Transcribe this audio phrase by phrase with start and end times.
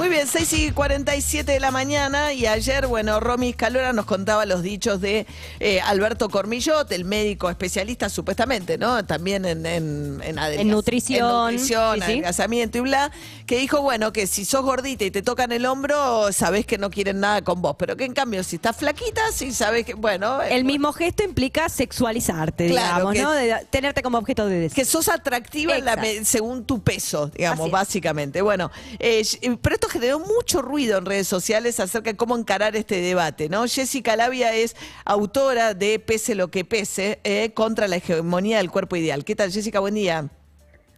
[0.00, 4.46] Muy bien, 6 y 47 de la mañana y ayer, bueno, Romy Escalora nos contaba
[4.46, 5.26] los dichos de
[5.58, 9.04] eh, Alberto Cormillot, el médico especialista supuestamente, ¿no?
[9.04, 12.04] También en, en, en, nutrición, en nutrición, sí, sí.
[12.12, 13.12] adelgazamiento y bla,
[13.44, 16.88] que dijo, bueno, que si sos gordita y te tocan el hombro, sabés que no
[16.88, 20.40] quieren nada con vos, pero que en cambio si estás flaquita, sí sabés que, bueno...
[20.40, 23.32] El mismo gesto implica sexualizarte, Claro, digamos, ¿no?
[23.32, 24.76] De- tenerte como objeto de deseo.
[24.76, 27.72] que sos atractiva en la según tu peso, digamos, Así es.
[27.72, 28.40] básicamente.
[28.40, 29.22] Bueno, eh,
[29.60, 33.66] pero esto generó mucho ruido en redes sociales acerca de cómo encarar este debate, ¿no?
[33.66, 38.96] Jessica Labia es autora de Pese lo que pese, eh, contra la hegemonía del cuerpo
[38.96, 39.24] ideal.
[39.24, 39.80] ¿Qué tal, Jessica?
[39.80, 40.28] Buen día.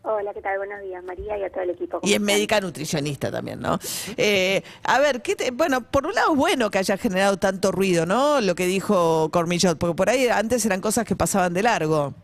[0.05, 0.59] Hola, ¿qué tal?
[0.59, 2.01] Buenos días, María, y a todo el equipo.
[2.01, 3.79] ¿Cómo Y es médica nutricionista también, ¿no?
[4.17, 7.71] Eh, a ver, ¿qué te- bueno, por un lado es bueno que haya generado tanto
[7.71, 8.41] ruido, ¿no?
[8.41, 12.15] Lo que dijo Cormillot, porque por ahí antes eran cosas que pasaban de largo.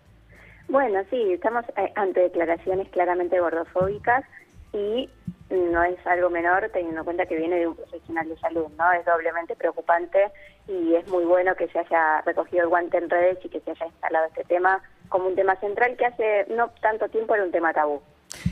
[0.69, 4.25] Bueno, sí, estamos eh, ante declaraciones claramente gordofóbicas
[4.73, 5.09] y
[5.51, 8.93] no es algo menor teniendo en cuenta que viene de un profesional de salud, ¿no?
[8.93, 10.31] Es doblemente preocupante
[10.67, 13.71] y es muy bueno que se haya recogido el guante en redes y que se
[13.71, 17.53] haya instalado este tema como un tema central que hace no tanto tiempo era un
[17.53, 18.03] tema tabú.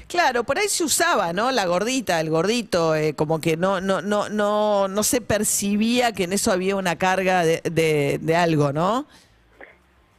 [0.09, 1.51] Claro, por ahí se usaba, ¿no?
[1.51, 6.25] La gordita, el gordito, eh, como que no, no, no, no, no se percibía que
[6.25, 9.07] en eso había una carga de, de, de algo, ¿no?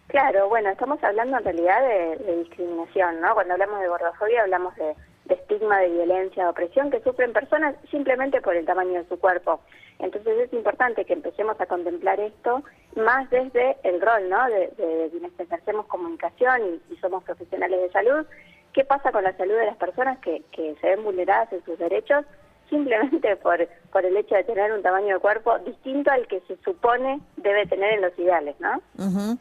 [0.07, 3.33] Claro, bueno, estamos hablando en realidad de, de discriminación, ¿no?
[3.33, 4.95] Cuando hablamos de gordofobia hablamos de,
[5.27, 9.19] de estigma, de violencia, de opresión que sufren personas simplemente por el tamaño de su
[9.19, 9.59] cuerpo.
[9.99, 12.63] Entonces es importante que empecemos a contemplar esto
[12.95, 14.45] más desde el rol, ¿no?
[14.47, 18.25] De, de quienes ejercemos comunicación y, y somos profesionales de salud.
[18.73, 21.79] ¿Qué pasa con la salud de las personas que, que se ven vulneradas en sus
[21.79, 22.25] derechos
[22.69, 26.57] simplemente por, por el hecho de tener un tamaño de cuerpo distinto al que se
[26.63, 28.81] supone debe tener en los ideales, ¿no?
[28.97, 29.37] Ujú.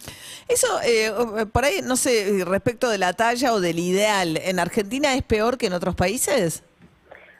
[0.48, 1.10] Eso, eh,
[1.52, 5.58] por ahí, no sé, respecto de la talla o del ideal, ¿en Argentina es peor
[5.58, 6.62] que en otros países?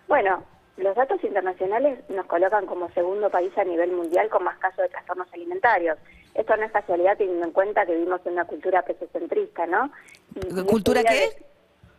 [0.09, 0.43] Bueno,
[0.77, 4.89] los datos internacionales nos colocan como segundo país a nivel mundial con más casos de
[4.89, 5.99] trastornos alimentarios.
[6.35, 9.91] Esto no es casualidad teniendo en cuenta que vivimos en una cultura pesocentrista, ¿no?
[10.35, 11.31] Y- ¿Cultura qué?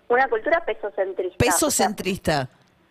[0.10, 1.38] Una cultura pesocentrista.
[1.44, 2.48] Peso O sea, centrista.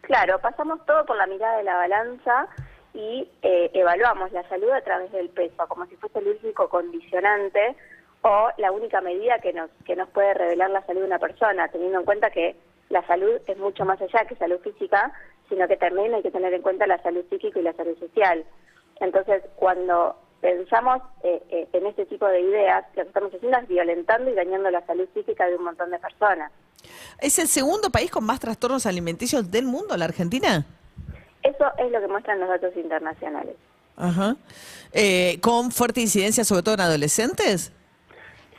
[0.06, 2.46] Claro, pasamos todo por la mirada de la balanza
[2.94, 7.74] y eh, evaluamos la salud a través del peso, como si fuese el único condicionante
[8.22, 11.66] o la única medida que nos, que nos puede revelar la salud de una persona,
[11.68, 12.54] teniendo en cuenta que
[12.88, 15.12] la salud es mucho más allá que salud física,
[15.48, 18.44] sino que también hay que tener en cuenta la salud psíquica y la salud social.
[19.00, 23.66] Entonces, cuando pensamos eh, eh, en este tipo de ideas, lo que estamos haciendo es
[23.66, 26.52] violentando y dañando la salud psíquica de un montón de personas.
[27.20, 30.66] ¿Es el segundo país con más trastornos alimenticios del mundo, la Argentina?
[31.42, 33.54] Eso es lo que muestran los datos internacionales.
[33.96, 34.36] Ajá.
[34.92, 37.72] Eh, ¿Con fuerte incidencia, sobre todo en adolescentes?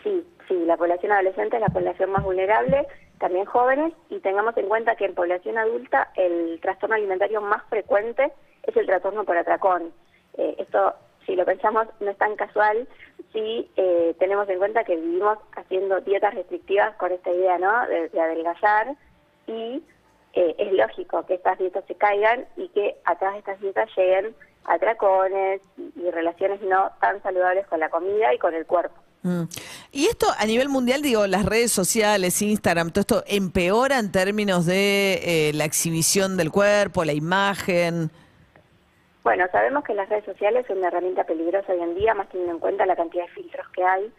[0.04, 2.88] Sí, sí, la población adolescente es la población más vulnerable,
[3.20, 8.32] también jóvenes, y tengamos en cuenta que en población adulta el trastorno alimentario más frecuente
[8.64, 9.92] es el trastorno por atracón.
[10.38, 10.96] Eh, esto,
[11.28, 12.88] si lo pensamos, no es tan casual
[13.34, 18.10] si eh, tenemos en cuenta que vivimos haciendo dietas restrictivas con esta idea, ¿no?, de,
[18.10, 18.96] de adelgazar,
[19.46, 19.84] y
[20.34, 24.34] eh, es lógico que estas dietas se caigan y que atrás de estas dietas lleguen
[24.66, 28.96] atracones y, y relaciones no tan saludables con la comida y con el cuerpo.
[29.24, 29.44] Mm.
[29.92, 34.66] Y esto a nivel mundial, digo, las redes sociales, Instagram, todo esto empeora en términos
[34.66, 38.12] de eh, la exhibición del cuerpo, la imagen.
[39.28, 42.54] Bueno, sabemos que las redes sociales son una herramienta peligrosa hoy en día, más teniendo
[42.54, 44.10] en cuenta la cantidad de filtros que hay,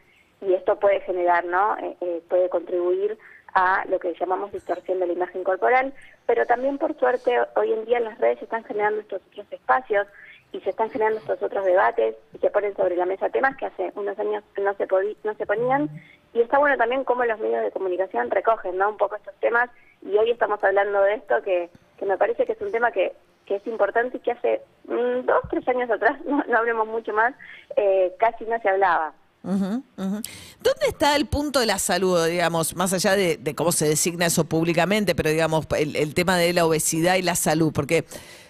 [0.42, 1.78] y esto puede generar, ¿no?
[1.78, 3.18] Eh, eh, puede contribuir
[3.54, 5.94] a lo que llamamos distorsión de la imagen corporal,
[6.26, 9.46] pero también por suerte hoy en día en las redes se están generando estos otros
[9.50, 10.06] espacios
[10.52, 13.64] y se están generando estos otros debates y se ponen sobre la mesa temas que
[13.64, 14.86] hace unos años no se
[15.24, 15.88] no se ponían
[16.34, 18.90] y está bueno también cómo los medios de comunicación recogen, ¿no?
[18.90, 19.70] Un poco estos temas
[20.02, 21.70] y hoy estamos hablando de esto que,
[22.04, 23.14] me parece que es un tema que
[23.46, 27.34] es importante y que hace dos, tres años atrás, no, no hablemos mucho más,
[27.76, 29.12] eh, casi no se hablaba.
[29.44, 30.20] Ujú, ujú.
[30.60, 34.26] ¿Dónde está el punto de la salud, digamos, más allá de, de cómo se designa
[34.26, 37.72] eso públicamente, pero digamos, el, el tema de la obesidad y la salud?
[37.72, 38.04] Porque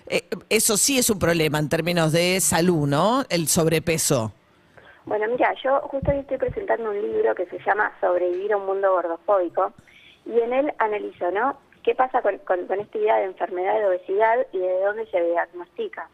[0.09, 3.23] eh, eso sí es un problema en términos de salud, ¿no?
[3.29, 4.33] El sobrepeso.
[5.05, 8.67] Bueno, mira, yo justo hoy estoy presentando un libro que se llama Sobrevivir a un
[8.67, 9.73] mundo gordofóbico
[10.25, 11.59] y en él analizo, ¿no?
[11.85, 15.23] ¿Qué pasa con, con- con esta idea de enfermedad de obesidad y de dónde se
[15.23, 16.09] diagnostica?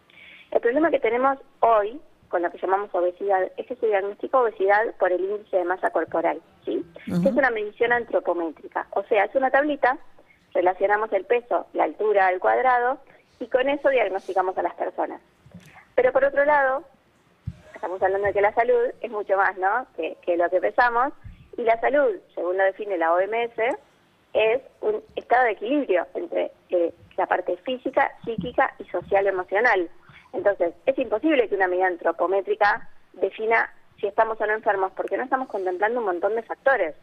[0.54, 4.94] El problema que tenemos hoy con lo que llamamos obesidad es que se diagnostica obesidad
[4.98, 6.84] por el índice de masa corporal, ¿sí?
[7.06, 9.98] Que es una medición antropométrica, o sea, es una tablita,
[10.52, 12.98] relacionamos el peso, la altura al cuadrado
[13.40, 15.20] y con eso diagnosticamos a las personas.
[15.96, 16.84] Pero por otro lado,
[17.74, 19.86] estamos hablando de que la salud es mucho más, ¿no?
[19.96, 21.12] Que, que lo que pesamos
[21.56, 23.76] Y la salud, según lo define la OMS,
[24.32, 29.88] es un estado de equilibrio entre eh, la parte física, psíquica y social emocional.
[30.34, 33.70] Entonces, es imposible que una medida antropométrica defina
[34.00, 36.94] si estamos o no enfermos, porque no estamos contemplando un montón de factores.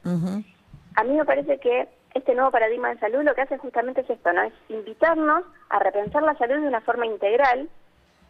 [0.95, 4.09] A mí me parece que este nuevo paradigma de salud lo que hace justamente es
[4.09, 4.43] esto, ¿no?
[4.43, 7.69] Es invitarnos a repensar la salud de una forma integral